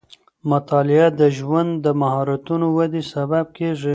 [0.51, 3.89] مطالعه د ژوند د مهارتونو ودې سبب کېږي.